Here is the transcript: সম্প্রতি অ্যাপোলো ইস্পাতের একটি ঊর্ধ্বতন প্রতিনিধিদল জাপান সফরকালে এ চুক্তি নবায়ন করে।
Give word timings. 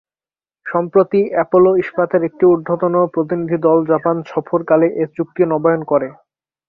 সম্প্রতি 0.65 1.21
অ্যাপোলো 1.31 1.71
ইস্পাতের 1.83 2.21
একটি 2.23 2.43
ঊর্ধ্বতন 2.45 2.93
প্রতিনিধিদল 3.13 3.77
জাপান 3.91 4.15
সফরকালে 4.25 4.87
এ 4.95 5.05
চুক্তি 5.15 5.41
নবায়ন 5.51 5.81
করে। 5.91 6.07